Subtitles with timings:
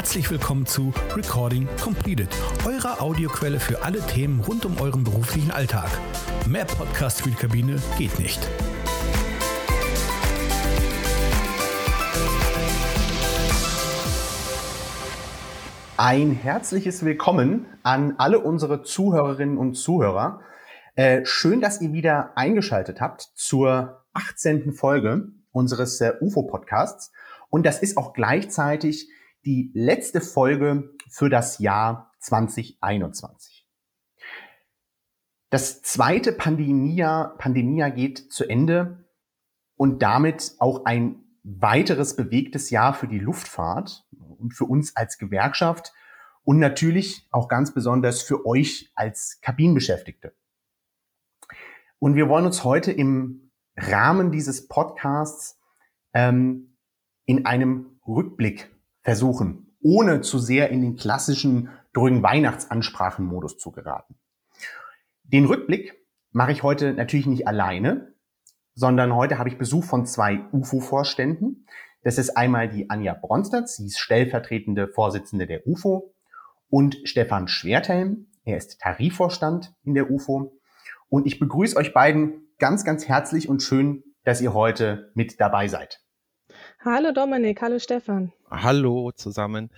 [0.00, 2.30] Herzlich willkommen zu Recording Completed,
[2.64, 5.90] eurer Audioquelle für alle Themen rund um euren beruflichen Alltag.
[6.48, 8.40] Mehr Podcast für die Kabine geht nicht.
[15.98, 20.40] Ein herzliches Willkommen an alle unsere Zuhörerinnen und Zuhörer.
[20.94, 24.72] Äh, schön, dass ihr wieder eingeschaltet habt zur 18.
[24.72, 27.12] Folge unseres äh, UFO-Podcasts.
[27.50, 29.10] Und das ist auch gleichzeitig
[29.44, 33.66] die letzte Folge für das Jahr 2021.
[35.50, 39.04] Das zweite Pandemiejahr, Pandemiejahr geht zu Ende
[39.76, 44.06] und damit auch ein weiteres bewegtes Jahr für die Luftfahrt
[44.38, 45.92] und für uns als Gewerkschaft
[46.44, 50.34] und natürlich auch ganz besonders für euch als Kabinenbeschäftigte.
[51.98, 55.58] Und wir wollen uns heute im Rahmen dieses Podcasts
[56.12, 56.76] ähm,
[57.24, 58.70] in einem Rückblick
[59.10, 64.14] versuchen, ohne zu sehr in den klassischen drögen Weihnachtsansprachenmodus zu geraten.
[65.24, 68.14] Den Rückblick mache ich heute natürlich nicht alleine,
[68.74, 71.66] sondern heute habe ich Besuch von zwei UFO-Vorständen.
[72.04, 76.14] Das ist einmal die Anja Bronstadt, sie ist stellvertretende Vorsitzende der UFO
[76.68, 80.56] und Stefan Schwerthelm, er ist Tarifvorstand in der UFO.
[81.08, 85.66] Und ich begrüße euch beiden ganz, ganz herzlich und schön, dass ihr heute mit dabei
[85.66, 86.00] seid.
[86.84, 88.32] Hallo Dominik, hallo Stefan.
[88.50, 89.70] Hallo zusammen.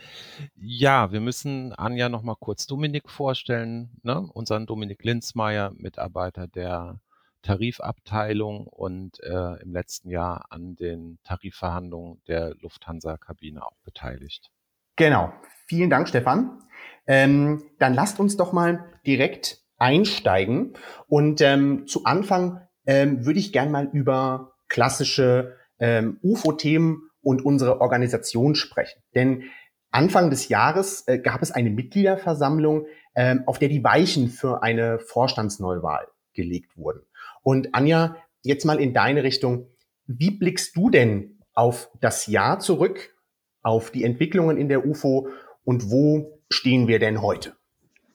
[0.56, 4.26] Ja, wir müssen Anja noch mal kurz Dominik vorstellen, ne?
[4.32, 6.98] unseren Dominik Linzmeier, Mitarbeiter der
[7.42, 14.50] Tarifabteilung und äh, im letzten Jahr an den Tarifverhandlungen der Lufthansa-Kabine auch beteiligt.
[14.96, 15.34] Genau.
[15.66, 16.62] Vielen Dank, Stefan.
[17.06, 20.78] Ähm, dann lasst uns doch mal direkt einsteigen.
[21.08, 27.80] Und ähm, zu Anfang ähm, würde ich gern mal über klassische ähm, UFO-Themen und unsere
[27.80, 29.00] Organisation sprechen.
[29.14, 29.44] Denn
[29.90, 34.98] Anfang des Jahres äh, gab es eine Mitgliederversammlung, ähm, auf der die Weichen für eine
[34.98, 37.02] Vorstandsneuwahl gelegt wurden.
[37.42, 39.68] Und Anja, jetzt mal in deine Richtung.
[40.06, 43.14] Wie blickst du denn auf das Jahr zurück,
[43.62, 45.28] auf die Entwicklungen in der UFO
[45.64, 47.54] und wo stehen wir denn heute?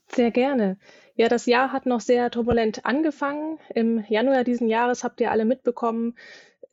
[0.08, 0.78] Sehr gerne.
[1.16, 3.60] Ja, das Jahr hat noch sehr turbulent angefangen.
[3.74, 6.16] Im Januar diesen Jahres habt ihr alle mitbekommen,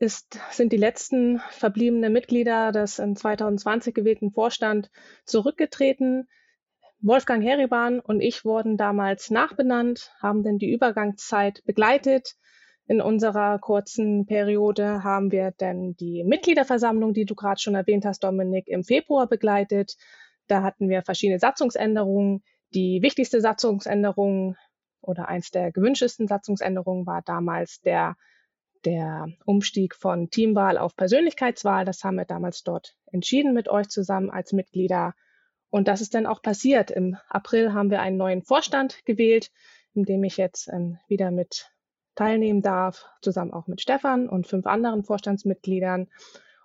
[0.05, 4.91] ist, sind die letzten verbliebenen Mitglieder des in 2020 gewählten Vorstand
[5.25, 6.29] zurückgetreten.
[7.01, 12.35] Wolfgang Heribahn und ich wurden damals nachbenannt, haben denn die Übergangszeit begleitet.
[12.87, 18.23] In unserer kurzen Periode haben wir dann die Mitgliederversammlung, die du gerade schon erwähnt hast,
[18.23, 19.97] Dominik, im Februar begleitet.
[20.49, 22.45] Da hatten wir verschiedene Satzungsänderungen.
[22.75, 24.57] Die wichtigste Satzungsänderung
[25.01, 28.17] oder eins der gewünschtesten Satzungsänderungen war damals der
[28.85, 31.85] der Umstieg von Teamwahl auf Persönlichkeitswahl.
[31.85, 35.15] Das haben wir damals dort entschieden mit euch zusammen als Mitglieder.
[35.71, 36.91] Und das ist dann auch passiert.
[36.91, 39.51] Im April haben wir einen neuen Vorstand gewählt,
[39.95, 41.71] in dem ich jetzt ähm, wieder mit
[42.15, 46.09] teilnehmen darf, zusammen auch mit Stefan und fünf anderen Vorstandsmitgliedern.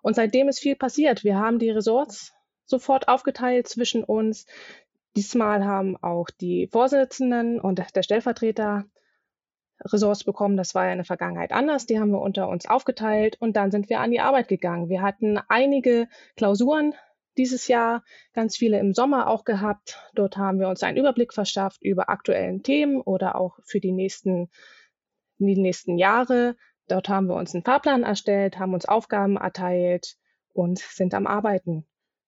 [0.01, 1.24] Und seitdem ist viel passiert.
[1.24, 2.34] Wir haben die Ressorts
[2.66, 4.46] sofort aufgeteilt zwischen uns.
[5.16, 8.86] Diesmal haben auch die Vorsitzenden und der Stellvertreter
[9.85, 10.57] Ressorts bekommen.
[10.57, 11.85] Das war ja in der Vergangenheit anders.
[11.85, 14.90] Die haben wir unter uns aufgeteilt und dann sind wir an die Arbeit gegangen.
[14.90, 16.94] Wir hatten einige Klausuren
[17.38, 18.03] dieses Jahr,
[18.34, 19.97] ganz viele im Sommer auch gehabt.
[20.13, 24.50] Dort haben wir uns einen Überblick verschafft über aktuellen Themen oder auch für die nächsten,
[25.38, 26.57] die nächsten Jahre.
[26.88, 30.18] Dort haben wir uns einen Fahrplan erstellt, haben uns Aufgaben erteilt
[30.53, 31.88] und sind am Arbeiten.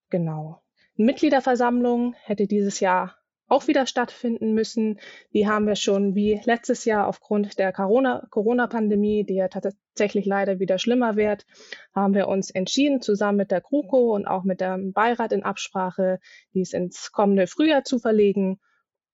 [0.10, 0.62] Genau.
[0.96, 3.18] Mitgliederversammlung hätte dieses Jahr
[3.52, 5.00] auch wieder stattfinden müssen.
[5.34, 10.80] Die haben wir schon wie letztes Jahr aufgrund der Corona-Pandemie, die ja tatsächlich leider wieder
[10.80, 11.46] schlimmer wird,
[11.94, 16.20] haben wir uns entschieden, zusammen mit der GroKo und auch mit dem Beirat in Absprache,
[16.54, 18.60] dies ins kommende Frühjahr zu verlegen.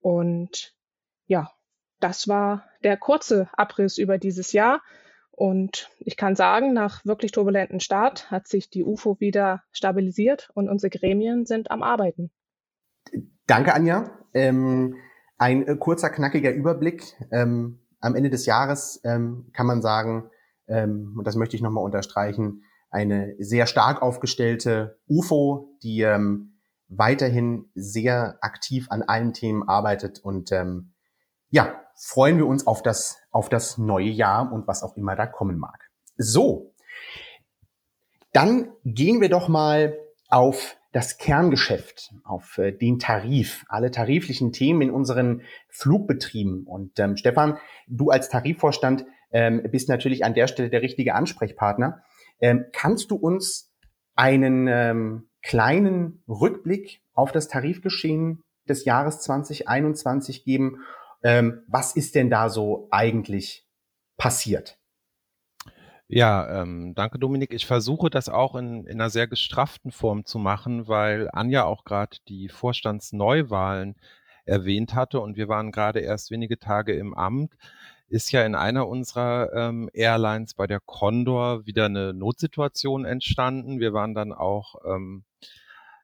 [0.01, 0.75] Und
[1.25, 1.51] ja,
[1.99, 4.83] das war der kurze Abriss über dieses Jahr.
[5.31, 10.69] Und ich kann sagen, nach wirklich turbulenten Start hat sich die UFO wieder stabilisiert und
[10.69, 12.31] unsere Gremien sind am Arbeiten.
[13.47, 14.11] Danke, Anja.
[14.33, 14.97] Ähm,
[15.37, 17.15] ein äh, kurzer, knackiger Überblick.
[17.31, 20.29] Ähm, am Ende des Jahres ähm, kann man sagen,
[20.67, 26.59] ähm, und das möchte ich nochmal unterstreichen, eine sehr stark aufgestellte UFO, die ähm,
[26.89, 30.93] weiterhin sehr aktiv an allen Themen arbeitet und ähm,
[31.49, 35.25] ja, freuen wir uns auf das, auf das neue Jahr und was auch immer da
[35.25, 35.89] kommen mag.
[36.17, 36.73] So.
[38.33, 39.97] Dann gehen wir doch mal
[40.29, 46.65] auf das Kerngeschäft, auf äh, den Tarif, alle tariflichen Themen in unseren Flugbetrieben.
[46.65, 52.01] Und ähm, Stefan, du als Tarifvorstand ähm, bist natürlich an der Stelle der richtige Ansprechpartner.
[52.41, 53.71] Ähm, kannst du uns
[54.15, 60.79] einen ähm, kleinen Rückblick auf das Tarifgeschehen des Jahres 2021 geben.
[61.21, 63.67] Ähm, was ist denn da so eigentlich
[64.17, 64.79] passiert?
[66.09, 67.53] Ja, ähm, danke Dominik.
[67.53, 71.83] Ich versuche das auch in, in einer sehr gestrafften Form zu machen, weil Anja auch
[71.83, 73.95] gerade die Vorstandsneuwahlen
[74.45, 77.57] erwähnt hatte und wir waren gerade erst wenige Tage im Amt
[78.09, 83.79] ist ja in einer unserer ähm, Airlines bei der Condor wieder eine Notsituation entstanden.
[83.79, 85.23] Wir waren dann auch, ähm,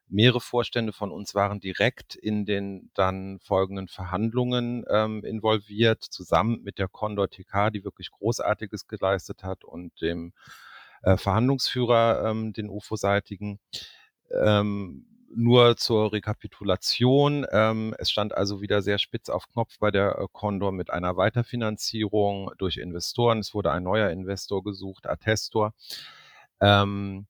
[0.08, 6.78] mehrere Vorstände von uns waren direkt in den dann folgenden Verhandlungen ähm, involviert, zusammen mit
[6.78, 10.32] der Condor TK, die wirklich Großartiges geleistet hat und dem
[11.02, 13.58] äh, Verhandlungsführer, ähm, den UFO-seitigen.
[14.30, 15.06] Ähm,
[15.36, 17.46] nur zur Rekapitulation.
[17.50, 21.16] Ähm, es stand also wieder sehr spitz auf Knopf bei der äh, Condor mit einer
[21.16, 23.40] Weiterfinanzierung durch Investoren.
[23.40, 25.74] Es wurde ein neuer Investor gesucht, Attestor.
[26.60, 27.26] Ähm,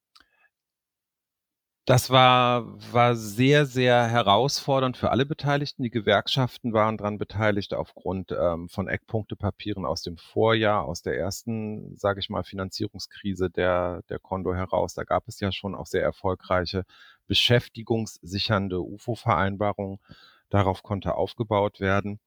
[1.84, 5.82] das war, war sehr, sehr herausfordernd für alle Beteiligten.
[5.82, 11.94] Die Gewerkschaften waren daran beteiligt aufgrund ähm, von Eckpunktepapieren aus dem Vorjahr, aus der ersten,
[11.98, 14.94] sage ich mal, Finanzierungskrise der, der Condor heraus.
[14.94, 16.84] Da gab es ja schon auch sehr erfolgreiche
[17.26, 20.00] beschäftigungssichernde UFO-Vereinbarung.
[20.48, 22.18] Darauf konnte aufgebaut werden.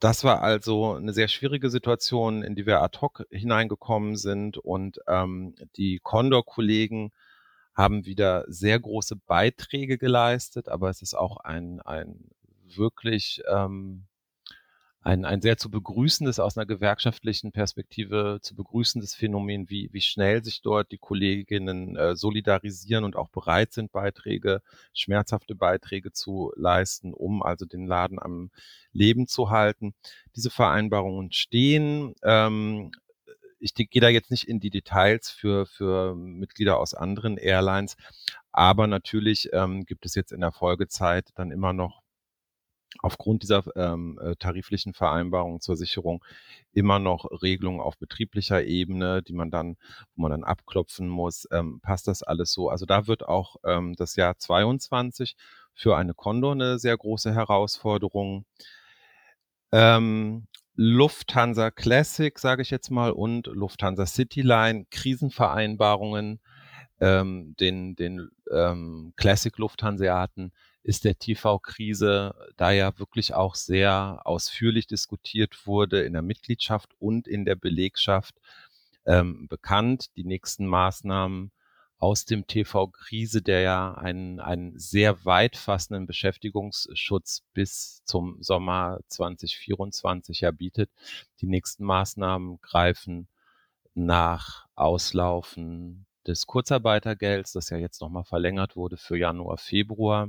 [0.00, 4.56] Das war also eine sehr schwierige Situation, in die wir ad hoc hineingekommen sind.
[4.56, 7.12] Und ähm, die Condor-Kollegen
[7.74, 12.30] haben wieder sehr große Beiträge geleistet, aber es ist auch ein, ein
[12.76, 14.06] wirklich ähm,
[15.04, 20.42] ein, ein sehr zu begrüßendes, aus einer gewerkschaftlichen Perspektive zu begrüßendes Phänomen, wie, wie schnell
[20.42, 24.62] sich dort die Kolleginnen äh, solidarisieren und auch bereit sind, Beiträge,
[24.94, 28.50] schmerzhafte Beiträge zu leisten, um also den Laden am
[28.92, 29.94] Leben zu halten.
[30.36, 32.14] Diese Vereinbarungen stehen.
[32.22, 32.90] Ähm,
[33.64, 37.96] ich gehe da jetzt nicht in die Details für, für Mitglieder aus anderen Airlines,
[38.52, 42.02] aber natürlich ähm, gibt es jetzt in der Folgezeit dann immer noch
[43.02, 46.24] aufgrund dieser ähm, äh, tariflichen Vereinbarung zur Sicherung
[46.72, 49.76] immer noch Regelungen auf betrieblicher Ebene, die man dann,
[50.14, 52.68] wo man dann abklopfen muss, ähm, passt das alles so?
[52.68, 55.36] Also da wird auch ähm, das Jahr 22
[55.72, 58.44] für eine Condor eine sehr große Herausforderung.
[59.72, 60.46] Ähm,
[60.76, 66.40] Lufthansa Classic, sage ich jetzt mal, und Lufthansa Cityline, Krisenvereinbarungen,
[67.00, 74.86] ähm, den, den ähm, Classic Lufthanseaten ist der TV-Krise, da ja wirklich auch sehr ausführlich
[74.86, 78.34] diskutiert wurde in der Mitgliedschaft und in der Belegschaft,
[79.06, 80.16] ähm, bekannt.
[80.16, 81.52] Die nächsten Maßnahmen
[82.04, 90.42] aus dem TV-Krise, der ja einen, einen sehr weit fassenden Beschäftigungsschutz bis zum Sommer 2024
[90.42, 90.90] ja bietet.
[91.40, 93.26] Die nächsten Maßnahmen greifen
[93.94, 100.28] nach Auslaufen des Kurzarbeitergelds, das ja jetzt nochmal verlängert wurde für Januar, Februar.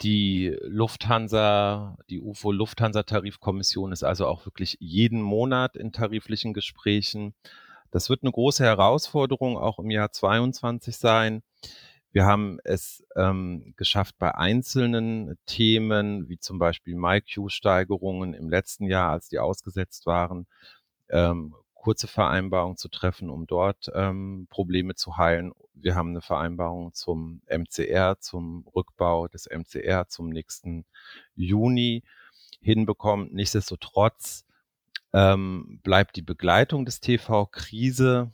[0.00, 7.34] Die Lufthansa, die UFO Lufthansa Tarifkommission ist also auch wirklich jeden Monat in tariflichen Gesprächen.
[7.90, 11.42] Das wird eine große Herausforderung auch im Jahr 22 sein.
[12.12, 19.12] Wir haben es ähm, geschafft, bei einzelnen Themen, wie zum Beispiel MyQ-Steigerungen im letzten Jahr,
[19.12, 20.46] als die ausgesetzt waren,
[21.08, 25.52] ähm, kurze Vereinbarungen zu treffen, um dort ähm, Probleme zu heilen.
[25.72, 30.84] Wir haben eine Vereinbarung zum MCR, zum Rückbau des MCR zum nächsten
[31.36, 32.02] Juni
[32.60, 33.32] hinbekommen.
[33.32, 34.44] Nichtsdestotrotz
[35.12, 38.32] ähm, bleibt die Begleitung des TV-Krise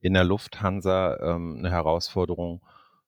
[0.00, 2.62] in der Lufthansa ähm, eine Herausforderung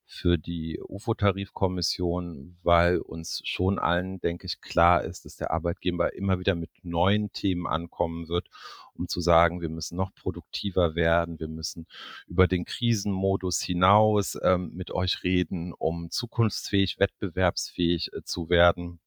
[0.06, 6.38] für die UFO-Tarifkommission, weil uns schon allen, denke ich, klar ist, dass der Arbeitgeber immer
[6.38, 8.48] wieder mit neuen Themen ankommen wird,
[8.94, 11.86] um zu sagen, wir müssen noch produktiver werden, wir müssen
[12.26, 19.00] über den Krisenmodus hinaus ähm, mit euch reden, um zukunftsfähig, wettbewerbsfähig äh, zu werden.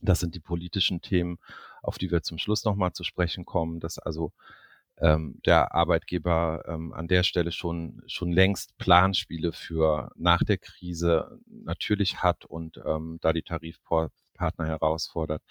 [0.00, 1.38] Das sind die politischen Themen,
[1.84, 4.32] auf die wir zum Schluss nochmal zu sprechen kommen, dass also
[4.98, 11.38] ähm, der Arbeitgeber ähm, an der Stelle schon, schon längst Planspiele für nach der Krise
[11.46, 15.42] natürlich hat und ähm, da die Tarifpartner herausfordert.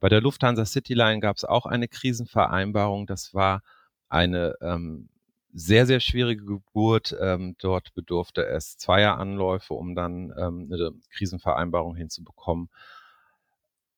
[0.00, 3.06] Bei der Lufthansa Cityline gab es auch eine Krisenvereinbarung.
[3.06, 3.62] Das war
[4.08, 5.08] eine ähm,
[5.52, 7.16] sehr, sehr schwierige Geburt.
[7.20, 12.68] Ähm, dort bedurfte es zweier Anläufe, um dann ähm, eine Krisenvereinbarung hinzubekommen.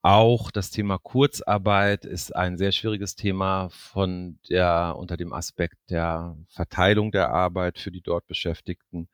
[0.04, 6.36] Auch das Thema Kurzarbeit ist ein sehr schwieriges Thema von der, unter dem Aspekt der
[6.46, 9.08] Verteilung der Arbeit für die dort Beschäftigten.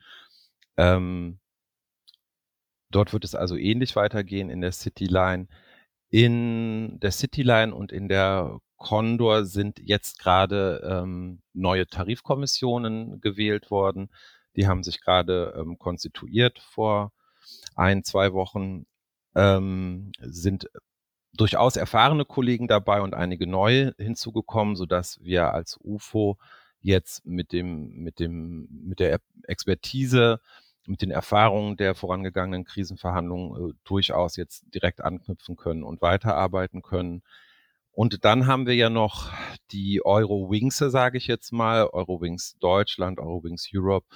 [0.77, 1.39] Ähm,
[2.91, 5.47] dort wird es also ähnlich weitergehen in der Cityline.
[6.09, 14.11] In der Cityline und in der Condor sind jetzt gerade ähm, neue Tarifkommissionen gewählt worden.
[14.57, 17.13] Die haben sich gerade ähm, konstituiert vor
[17.77, 18.87] ein, zwei Wochen,
[19.35, 20.69] ähm, sind
[21.33, 26.39] durchaus erfahrene Kollegen dabei und einige neue hinzugekommen, so dass wir als UFO
[26.81, 30.41] jetzt mit dem, mit dem, mit der Expertise,
[30.87, 37.23] mit den Erfahrungen der vorangegangenen Krisenverhandlungen äh, durchaus jetzt direkt anknüpfen können und weiterarbeiten können.
[37.93, 39.31] Und dann haben wir ja noch
[39.73, 44.07] die Eurowings, sage ich jetzt mal, Eurowings Deutschland, Eurowings Europe,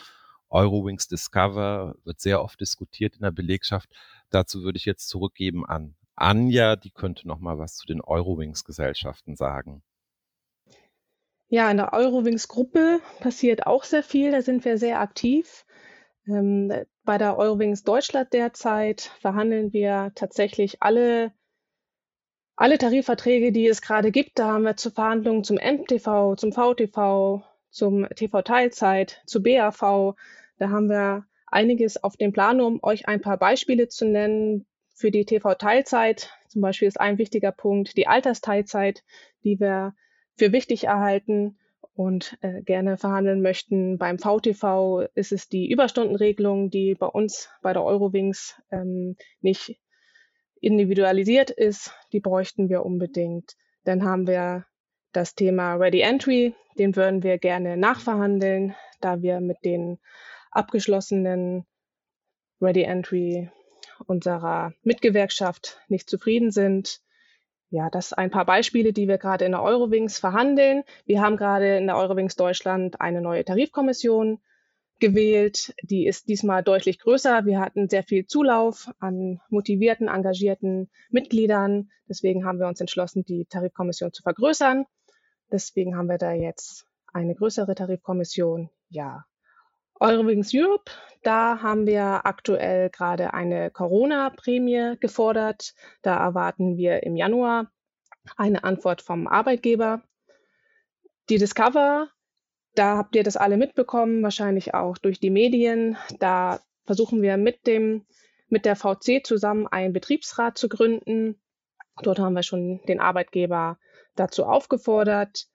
[0.55, 3.91] Eurowings Discover, wird sehr oft diskutiert in der Belegschaft.
[4.31, 9.35] Dazu würde ich jetzt zurückgeben an Anja, die könnte noch mal was zu den Eurowings-Gesellschaften
[9.35, 9.83] sagen.
[11.49, 14.31] Ja, in der Eurowings-Gruppe passiert auch sehr viel.
[14.31, 15.67] Da sind wir sehr aktiv.
[16.27, 21.33] Ähm, bei der Eurowings Deutschland derzeit verhandeln wir tatsächlich alle,
[22.57, 24.39] alle Tarifverträge, die es gerade gibt.
[24.39, 30.15] Da haben wir zu Verhandlungen zum MTV, zum VTV, zum TV Teilzeit, zu BAV.
[30.59, 34.67] Da haben wir einiges auf dem Plan, um euch ein paar Beispiele zu nennen.
[34.97, 39.03] Für die TV-Teilzeit zum Beispiel ist ein wichtiger Punkt die Altersteilzeit,
[39.43, 39.95] die wir
[40.37, 41.59] für wichtig erhalten
[41.95, 43.99] und äh, gerne verhandeln möchten.
[43.99, 49.81] Beim VTV ist es die Überstundenregelung, die bei uns bei der Eurowings ähm, nicht
[50.61, 51.93] individualisiert ist.
[52.13, 53.57] Die bräuchten wir unbedingt.
[53.85, 54.67] Dann haben wir
[55.13, 56.55] das Thema Ready Entry.
[56.79, 59.99] Den würden wir gerne nachverhandeln, da wir mit den
[60.55, 61.67] abgeschlossenen
[62.61, 63.51] Ready Entry
[64.07, 67.01] unserer Mitgewerkschaft nicht zufrieden sind.
[67.71, 70.85] Ja, das ein paar Beispiele, die wir gerade in der Eurowings verhandeln.
[71.07, 74.41] Wir haben gerade in der Eurowings Deutschland eine neue Tarifkommission
[75.01, 75.75] gewählt.
[75.83, 77.47] Die ist diesmal deutlich größer.
[77.47, 81.91] Wir hatten sehr viel Zulauf an motivierten, engagierten Mitgliedern.
[82.09, 84.87] Deswegen haben wir uns entschlossen, die Tarifkommission zu vergrößern.
[85.51, 88.71] Deswegen haben wir da jetzt eine größere Tarifkommission.
[88.89, 89.25] Ja,
[90.05, 90.93] Eurowings Europe,
[91.23, 95.73] da haben wir aktuell gerade eine Corona-Prämie gefordert.
[96.03, 97.73] Da erwarten wir im Januar
[98.37, 100.03] eine Antwort vom Arbeitgeber.
[101.31, 102.11] Die Discover,
[102.75, 105.97] da habt ihr das alle mitbekommen, wahrscheinlich auch durch die Medien.
[106.19, 108.05] Da versuchen wir mit dem,
[108.49, 111.41] mit der VC zusammen einen Betriebsrat zu gründen.
[112.03, 113.79] Dort haben wir schon den Arbeitgeber
[114.17, 115.47] dazu aufgefordert.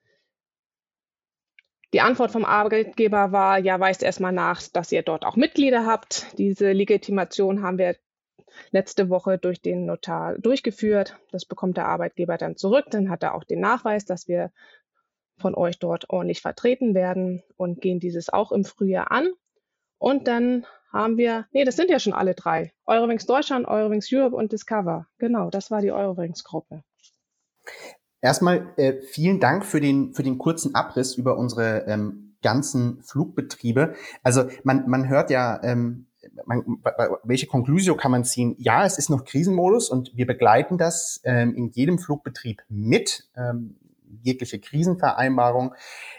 [1.92, 6.38] Die Antwort vom Arbeitgeber war, ja, weist erstmal nach, dass ihr dort auch Mitglieder habt.
[6.38, 7.96] Diese Legitimation haben wir
[8.70, 11.18] letzte Woche durch den Notar durchgeführt.
[11.32, 12.86] Das bekommt der Arbeitgeber dann zurück.
[12.90, 14.52] Dann hat er auch den Nachweis, dass wir
[15.38, 19.32] von euch dort ordentlich vertreten werden und gehen dieses auch im Frühjahr an.
[19.98, 22.72] Und dann haben wir, nee, das sind ja schon alle drei.
[22.86, 25.06] Eurowings Deutschland, Eurowings Europe und Discover.
[25.18, 26.82] Genau, das war die Eurowings-Gruppe.
[28.20, 33.94] Erstmal äh, vielen Dank für den, für den kurzen Abriss über unsere ähm, ganzen Flugbetriebe.
[34.22, 36.06] Also man, man hört ja, ähm,
[36.44, 36.64] man,
[37.24, 38.54] welche Konklusion kann man ziehen?
[38.58, 43.76] Ja, es ist noch Krisenmodus und wir begleiten das ähm, in jedem Flugbetrieb mit, ähm,
[44.22, 45.74] jegliche Krisenvereinbarung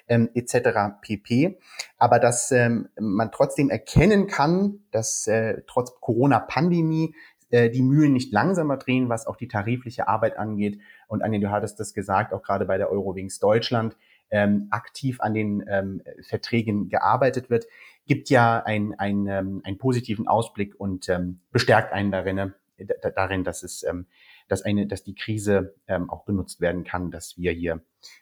[0.08, 0.96] ähm, etc.
[1.02, 1.60] pp.
[1.98, 7.14] Aber dass ähm, man trotzdem erkennen kann, dass äh, trotz Corona-Pandemie
[7.50, 10.80] äh, die Mühlen nicht langsamer drehen, was auch die tarifliche Arbeit angeht.
[11.12, 13.98] Und Anja, du hattest das gesagt, auch gerade bei der Eurowings Deutschland,
[14.30, 17.66] ähm, aktiv an den ähm, Verträgen gearbeitet wird,
[18.08, 23.44] gibt ja ein, ein, ähm, einen positiven Ausblick und ähm, bestärkt einen darin, äh, darin,
[23.44, 24.08] dass es ähm,
[24.52, 27.82] dass eine, dass die Krise ähm, auch benutzt werden kann, dass wir hier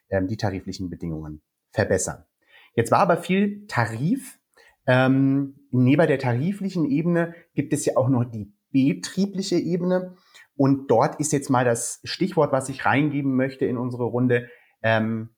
[0.10, 1.41] ähm, die tariflichen Bedingungen
[1.72, 2.24] verbessern.
[2.75, 4.39] Jetzt war aber viel Tarif.
[4.86, 10.15] Ähm, neben der tariflichen Ebene gibt es ja auch noch die betriebliche Ebene.
[10.60, 14.50] Und dort ist jetzt mal das Stichwort, was ich reingeben möchte in unsere Runde,
[14.84, 15.30] ähm,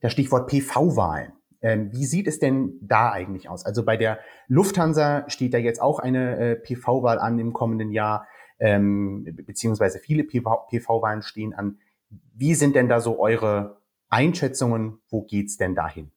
[0.00, 1.32] das Stichwort PV-Wahl.
[1.62, 3.64] Ähm, wie sieht es denn da eigentlich aus?
[3.64, 8.28] Also bei der Lufthansa steht da jetzt auch eine äh, PV-Wahl an im kommenden Jahr,
[8.58, 11.78] ähm, beziehungsweise viele PV-Wahlen stehen an.
[12.34, 15.00] Wie sind denn da so eure Einschätzungen?
[15.08, 16.12] Wo geht's denn dahin?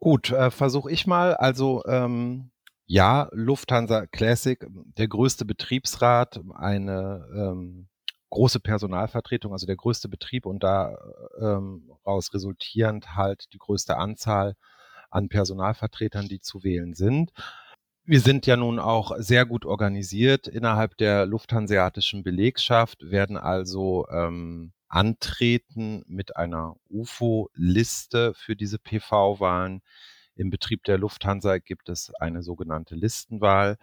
[0.00, 1.34] Gut, äh, versuche ich mal.
[1.34, 2.52] Also ähm,
[2.86, 7.88] ja, Lufthansa Classic, der größte Betriebsrat, eine ähm,
[8.30, 10.98] große Personalvertretung, also der größte Betrieb und daraus
[11.40, 11.90] ähm,
[12.32, 14.54] resultierend halt die größte Anzahl
[15.10, 17.32] an Personalvertretern, die zu wählen sind.
[18.04, 24.72] Wir sind ja nun auch sehr gut organisiert innerhalb der lufthanseatischen Belegschaft, werden also ähm,
[24.88, 29.80] antreten mit einer UFO-Liste für diese PV-Wahlen
[30.36, 33.78] im Betrieb der Lufthansa gibt es eine sogenannte Listenwahl.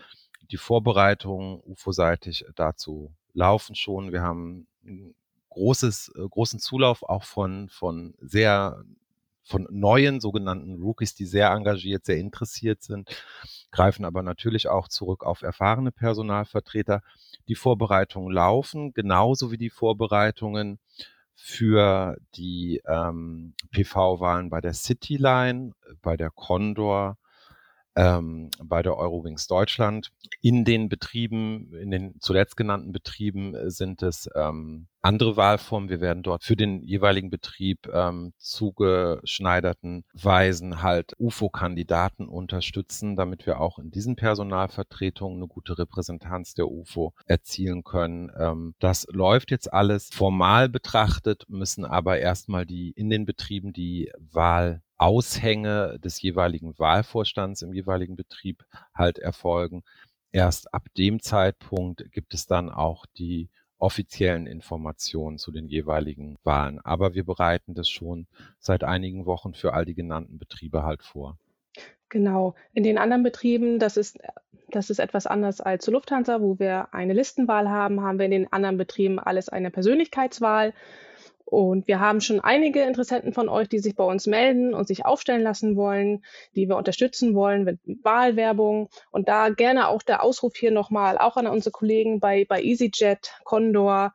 [0.51, 4.11] Die Vorbereitungen UFO-seitig dazu laufen schon.
[4.11, 4.67] Wir haben
[5.49, 8.83] großes, äh, großen Zulauf auch von, von sehr
[9.43, 13.09] von neuen sogenannten Rookies, die sehr engagiert, sehr interessiert sind,
[13.71, 17.01] greifen aber natürlich auch zurück auf erfahrene Personalvertreter.
[17.47, 20.79] Die Vorbereitungen laufen, genauso wie die Vorbereitungen
[21.35, 25.71] für die ähm, PV-Wahlen bei der Cityline,
[26.01, 27.17] bei der Condor,
[27.95, 30.11] ähm, bei der Eurowings Deutschland.
[30.41, 35.89] In den Betrieben, in den zuletzt genannten Betrieben äh, sind es ähm, andere Wahlformen.
[35.89, 43.59] Wir werden dort für den jeweiligen Betrieb ähm, zugeschneiderten Weisen halt UFO-Kandidaten unterstützen, damit wir
[43.59, 48.31] auch in diesen Personalvertretungen eine gute Repräsentanz der UFO erzielen können.
[48.37, 54.11] Ähm, das läuft jetzt alles formal betrachtet, müssen aber erstmal die in den Betrieben die
[54.17, 59.83] Wahl Aushänge des jeweiligen Wahlvorstands im jeweiligen Betrieb halt erfolgen.
[60.31, 66.79] Erst ab dem Zeitpunkt gibt es dann auch die offiziellen Informationen zu den jeweiligen Wahlen.
[66.81, 68.27] Aber wir bereiten das schon
[68.59, 71.39] seit einigen Wochen für all die genannten Betriebe halt vor.
[72.09, 72.53] Genau.
[72.73, 74.19] In den anderen Betrieben, das ist,
[74.69, 78.31] das ist etwas anders als zur Lufthansa, wo wir eine Listenwahl haben, haben wir in
[78.31, 80.73] den anderen Betrieben alles eine Persönlichkeitswahl.
[81.51, 85.05] Und wir haben schon einige Interessenten von euch, die sich bei uns melden und sich
[85.05, 86.23] aufstellen lassen wollen,
[86.55, 88.87] die wir unterstützen wollen mit Wahlwerbung.
[89.11, 93.33] Und da gerne auch der Ausruf hier nochmal, auch an unsere Kollegen bei, bei EasyJet,
[93.43, 94.13] Condor,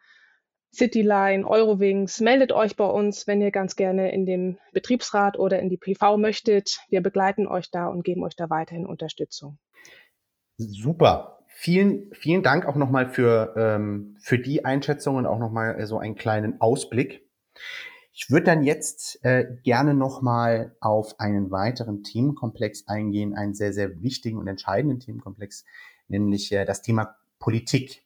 [0.73, 5.69] Cityline, Eurowings, meldet euch bei uns, wenn ihr ganz gerne in dem Betriebsrat oder in
[5.69, 6.79] die PV möchtet.
[6.89, 9.59] Wir begleiten euch da und geben euch da weiterhin Unterstützung.
[10.57, 11.45] Super.
[11.49, 16.15] Vielen, vielen Dank auch nochmal für, ähm, für die Einschätzung und auch nochmal so einen
[16.15, 17.26] kleinen Ausblick.
[18.19, 24.01] Ich würde dann jetzt äh, gerne nochmal auf einen weiteren Themenkomplex eingehen, einen sehr, sehr
[24.01, 25.67] wichtigen und entscheidenden Themenkomplex,
[26.09, 28.05] nämlich äh, das Thema Politik.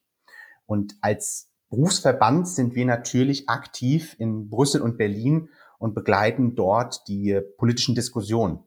[0.66, 7.30] Und als Berufsverband sind wir natürlich aktiv in Brüssel und Berlin und begleiten dort die
[7.30, 8.64] äh, politischen Diskussionen.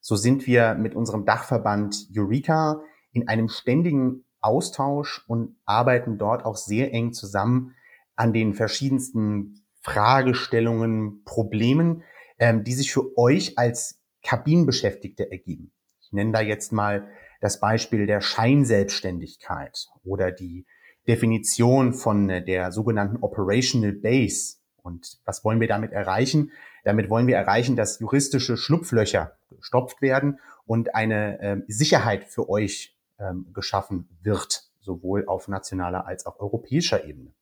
[0.00, 2.80] So sind wir mit unserem Dachverband Eureka
[3.12, 7.74] in einem ständigen Austausch und arbeiten dort auch sehr eng zusammen
[8.16, 12.02] an den verschiedensten Fragestellungen, Problemen,
[12.38, 15.72] ähm, die sich für euch als Kabinenbeschäftigte ergeben.
[16.00, 17.08] Ich nenne da jetzt mal
[17.40, 20.66] das Beispiel der Scheinselbstständigkeit oder die
[21.08, 24.56] Definition von äh, der sogenannten Operational Base.
[24.82, 26.52] Und was wollen wir damit erreichen?
[26.84, 32.96] Damit wollen wir erreichen, dass juristische Schlupflöcher gestopft werden und eine äh, Sicherheit für euch
[33.18, 37.32] ähm, geschaffen wird, sowohl auf nationaler als auch europäischer Ebene.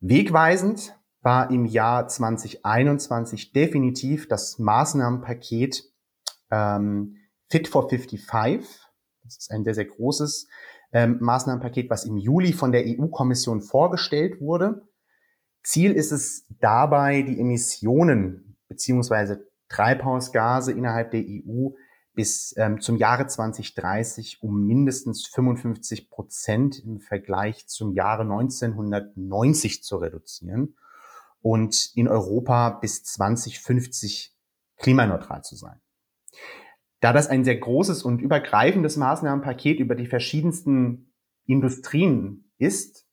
[0.00, 5.82] Wegweisend war im Jahr 2021 definitiv das Maßnahmenpaket
[6.50, 7.16] ähm,
[7.50, 8.66] Fit for 55.
[9.24, 10.48] Das ist ein sehr, sehr großes
[10.92, 14.88] ähm, Maßnahmenpaket, was im Juli von der EU-Kommission vorgestellt wurde.
[15.62, 21.70] Ziel ist es dabei, die Emissionen beziehungsweise Treibhausgase innerhalb der EU
[22.18, 29.98] bis ähm, zum Jahre 2030 um mindestens 55 Prozent im Vergleich zum Jahre 1990 zu
[29.98, 30.74] reduzieren
[31.42, 34.34] und in Europa bis 2050
[34.78, 35.80] klimaneutral zu sein.
[36.98, 41.12] Da das ein sehr großes und übergreifendes Maßnahmenpaket über die verschiedensten
[41.46, 43.06] Industrien ist,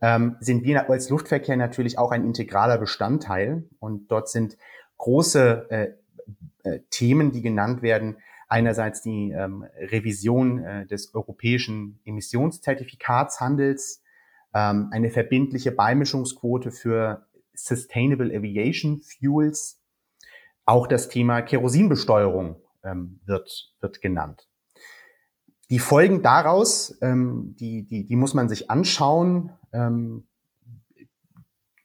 [0.00, 3.68] ähm, sind wir als Luftverkehr natürlich auch ein integraler Bestandteil.
[3.78, 4.58] Und dort sind
[4.96, 5.92] große äh,
[6.64, 8.16] äh, Themen, die genannt werden,
[8.48, 14.02] einerseits die ähm, Revision äh, des europäischen Emissionszertifikatshandels,
[14.54, 19.80] ähm, eine verbindliche Beimischungsquote für Sustainable Aviation Fuels,
[20.64, 24.48] auch das Thema Kerosinbesteuerung ähm, wird, wird genannt.
[25.70, 29.52] Die Folgen daraus, ähm, die, die, die muss man sich anschauen.
[29.72, 30.26] Ähm,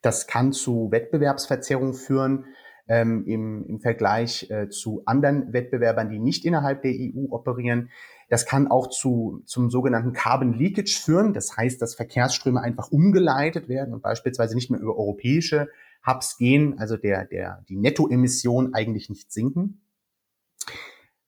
[0.00, 2.46] das kann zu Wettbewerbsverzerrungen führen
[2.86, 7.90] ähm, im, im Vergleich äh, zu anderen Wettbewerbern, die nicht innerhalb der EU operieren.
[8.28, 11.32] Das kann auch zu, zum sogenannten Carbon Leakage führen.
[11.32, 15.68] Das heißt, dass Verkehrsströme einfach umgeleitet werden und beispielsweise nicht mehr über europäische
[16.06, 19.80] Hubs gehen, also der, der, die Nettoemission eigentlich nicht sinken.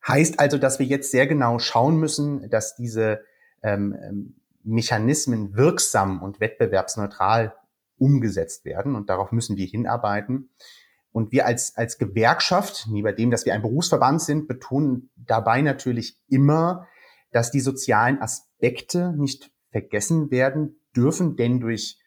[0.07, 3.21] Heißt also, dass wir jetzt sehr genau schauen müssen, dass diese
[3.63, 4.35] ähm, ähm
[4.67, 7.55] Mechanismen wirksam und wettbewerbsneutral
[7.97, 8.95] umgesetzt werden.
[8.95, 10.49] Und darauf müssen wir hinarbeiten.
[11.17, 16.21] Und wir als, als Gewerkschaft, neben dem, dass wir ein Berufsverband sind, betonen dabei natürlich
[16.27, 16.85] immer,
[17.31, 21.99] dass die sozialen Aspekte nicht vergessen werden dürfen, denn durch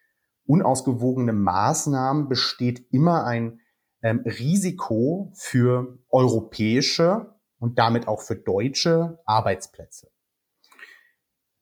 [0.46, 3.58] unausgewogene Maßnahmen besteht immer ein
[4.00, 10.12] ähm, Risiko für europäische und damit auch für deutsche Arbeitsplätze.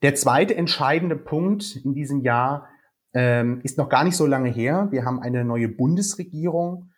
[0.03, 2.69] Der zweite entscheidende Punkt in diesem Jahr
[3.15, 4.89] ähm, ist noch gar nicht so lange her.
[4.91, 6.91] Wir haben eine neue Bundesregierung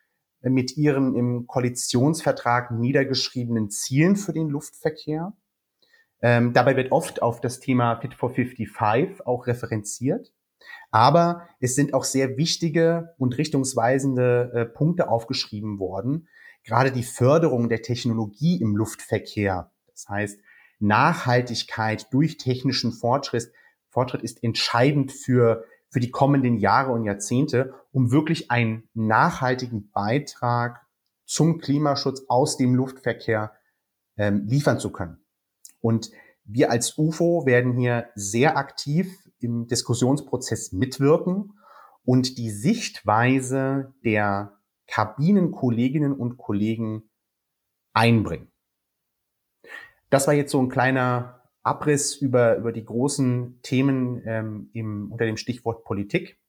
[0.43, 5.33] mit ihren im Koalitionsvertrag niedergeschriebenen Zielen für den Luftverkehr.
[6.23, 10.33] Ähm, dabei wird oft auf das Thema Fit for 55 auch referenziert.
[10.91, 16.29] Aber es sind auch sehr wichtige und richtungsweisende äh, Punkte aufgeschrieben worden.
[16.65, 19.71] Gerade die Förderung der Technologie im Luftverkehr.
[19.93, 20.41] Das heißt,
[20.79, 23.53] Nachhaltigkeit durch technischen Fortschritt,
[23.89, 30.87] Fortschritt ist entscheidend für, für die kommenden Jahre und Jahrzehnte, um wirklich einen nachhaltigen Beitrag
[31.25, 33.53] zum Klimaschutz aus dem Luftverkehr
[34.17, 35.25] ähm, liefern zu können.
[35.81, 36.11] Und
[36.45, 41.55] wir als UFO werden hier sehr aktiv im Diskussionsprozess mitwirken
[42.05, 47.11] und die Sichtweise der Kabinenkolleginnen und Kollegen
[47.93, 48.51] einbringen.
[50.11, 55.27] Das war jetzt so ein kleiner Abriss über, über die großen Themen ähm, im, unter
[55.27, 56.40] dem Stichwort Politik.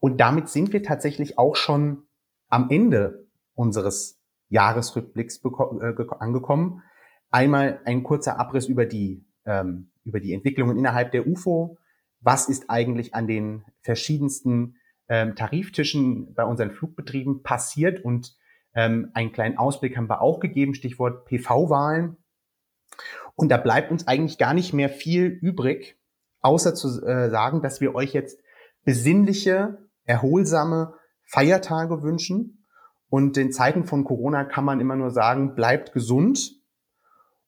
[0.00, 2.04] Und damit sind wir tatsächlich auch schon
[2.48, 6.82] am Ende unseres Jahresrückblicks äh, angekommen.
[7.30, 11.78] Einmal ein kurzer Abriss über die, ähm, über die Entwicklungen innerhalb der UFO.
[12.20, 14.76] Was ist eigentlich an den verschiedensten
[15.08, 18.04] ähm, Tariftischen bei unseren Flugbetrieben passiert?
[18.04, 18.36] Und
[18.74, 22.16] ähm, einen kleinen Ausblick haben wir auch gegeben, Stichwort PV-Wahlen.
[23.34, 25.98] Und da bleibt uns eigentlich gar nicht mehr viel übrig,
[26.40, 28.40] außer zu äh, sagen, dass wir euch jetzt
[28.84, 32.64] besinnliche, erholsame Feiertage wünschen.
[33.08, 36.52] Und in Zeiten von Corona kann man immer nur sagen, bleibt gesund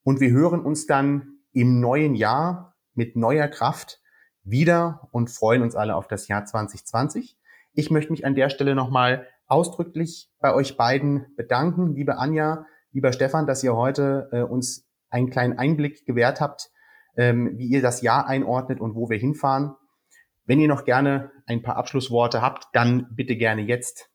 [0.03, 4.01] und wir hören uns dann im neuen Jahr mit neuer Kraft
[4.45, 7.37] wieder und freuen uns alle auf das Jahr 2020.
[7.73, 13.13] Ich möchte mich an der Stelle nochmal ausdrücklich bei euch beiden bedanken, liebe Anja, lieber
[13.13, 16.71] Stefan, dass ihr heute äh, uns einen kleinen Einblick gewährt habt,
[17.17, 19.75] ähm, wie ihr das Jahr einordnet und wo wir hinfahren.
[20.47, 24.11] Wenn ihr noch gerne ein paar Abschlussworte habt, dann bitte gerne jetzt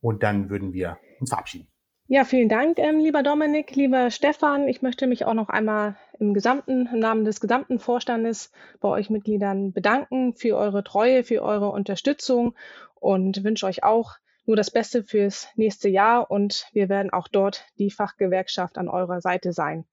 [0.00, 1.68] und dann würden wir uns verabschieden.
[2.08, 4.66] Ja, vielen Dank, ähm, lieber Dominik, lieber Stefan.
[4.66, 9.10] Ich möchte mich auch noch einmal im gesamten im Namen des gesamten Vorstandes bei euch
[9.10, 12.56] Mitgliedern bedanken für eure Treue, für eure Unterstützung
[12.96, 17.64] und wünsche euch auch nur das Beste fürs nächste Jahr und wir werden auch dort
[17.78, 19.84] die Fachgewerkschaft an eurer Seite sein.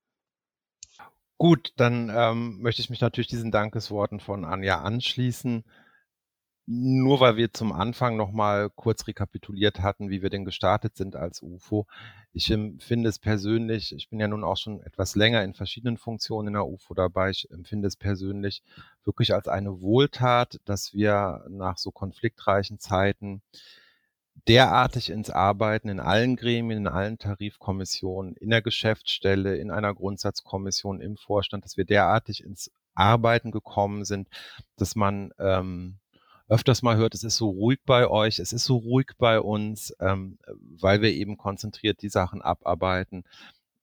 [1.38, 5.64] Gut, dann ähm, möchte ich mich natürlich diesen Dankesworten von Anja anschließen.
[6.70, 11.16] Nur weil wir zum Anfang noch mal kurz rekapituliert hatten, wie wir denn gestartet sind
[11.16, 11.86] als UFO.
[12.34, 16.48] Ich empfinde es persönlich, ich bin ja nun auch schon etwas länger in verschiedenen Funktionen
[16.48, 17.30] in der UFO dabei.
[17.30, 18.62] Ich empfinde es persönlich
[19.04, 23.40] wirklich als eine Wohltat, dass wir nach so konfliktreichen Zeiten
[24.46, 31.00] derartig ins Arbeiten in allen Gremien, in allen Tarifkommissionen, in der Geschäftsstelle, in einer Grundsatzkommission,
[31.00, 34.28] im Vorstand, dass wir derartig ins Arbeiten gekommen sind,
[34.76, 35.98] dass man ähm,
[36.48, 39.94] öfters mal hört, es ist so ruhig bei euch, es ist so ruhig bei uns,
[40.00, 40.38] ähm,
[40.80, 43.24] weil wir eben konzentriert die Sachen abarbeiten.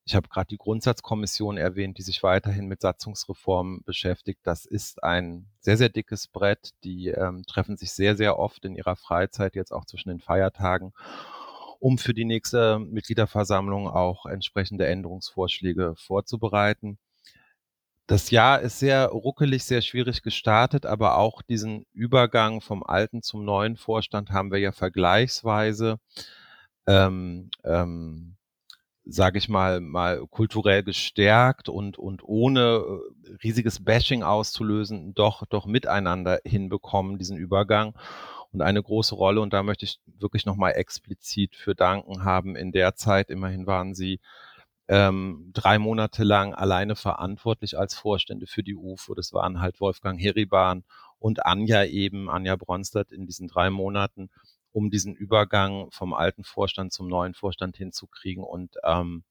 [0.05, 4.41] Ich habe gerade die Grundsatzkommission erwähnt, die sich weiterhin mit Satzungsreformen beschäftigt.
[4.43, 6.69] Das ist ein sehr, sehr dickes Brett.
[6.83, 10.93] Die ähm, treffen sich sehr, sehr oft in ihrer Freizeit, jetzt auch zwischen den Feiertagen,
[11.79, 16.99] um für die nächste Mitgliederversammlung auch entsprechende Änderungsvorschläge vorzubereiten
[18.07, 23.43] das Jahr ist sehr ruckelig, sehr schwierig gestartet, aber auch diesen Übergang vom alten zum
[23.45, 25.99] neuen Vorstand haben wir ja vergleichsweise,
[26.87, 28.35] ähm, ähm,
[29.05, 35.65] sage ich mal, mal kulturell gestärkt und, und ohne äh, riesiges Bashing auszulösen, doch, doch
[35.65, 37.93] miteinander hinbekommen, diesen Übergang.
[38.51, 42.71] Und eine große Rolle, und da möchte ich wirklich nochmal explizit für danken haben, in
[42.71, 44.19] der Zeit, immerhin waren Sie
[44.87, 49.13] ähm, drei Monate lang alleine verantwortlich als Vorstände für die UFO.
[49.15, 50.83] Das waren halt Wolfgang Heriban
[51.19, 54.29] und Anja eben, Anja Bronstadt in diesen drei Monaten,
[54.75, 58.43] um diesen Übergang vom alten Vorstand zum neuen Vorstand hinzukriegen.
[58.43, 59.23] Und ähm,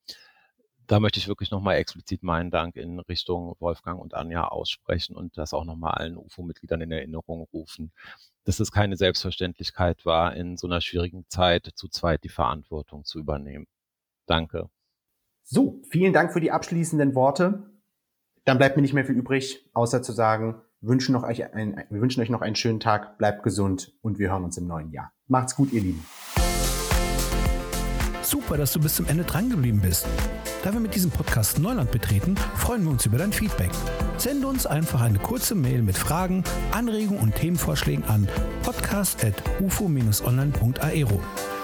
[0.87, 5.37] da möchte ich wirklich nochmal explizit meinen Dank in Richtung Wolfgang und Anja aussprechen und
[5.37, 7.93] das auch nochmal allen UFO-Mitgliedern in Erinnerung rufen,
[8.45, 13.19] dass es keine Selbstverständlichkeit war, in so einer schwierigen Zeit zu zweit die Verantwortung zu
[13.19, 13.67] übernehmen.
[14.25, 14.71] Danke.
[15.43, 17.71] So, vielen Dank für die abschließenden Worte.
[18.47, 22.01] Dann bleibt mir nicht mehr viel übrig, außer zu sagen, wünschen noch euch ein, wir
[22.01, 25.14] wünschen euch noch einen schönen Tag, bleibt gesund und wir hören uns im neuen Jahr.
[25.29, 26.05] Macht's gut, ihr Lieben.
[28.23, 30.07] Super, dass du bis zum Ende drangeblieben bist.
[30.63, 33.71] Da wir mit diesem Podcast Neuland betreten, freuen wir uns über dein Feedback.
[34.17, 38.27] Sende uns einfach eine kurze Mail mit Fragen, Anregungen und Themenvorschlägen an
[38.63, 41.21] podcast.ufo-online.aero.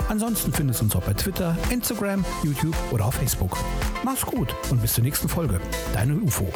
[0.09, 3.57] Ansonsten findest du uns auch bei Twitter, Instagram, YouTube oder auf Facebook.
[4.05, 5.61] Mach's gut und bis zur nächsten Folge.
[5.95, 6.53] Deine UFO.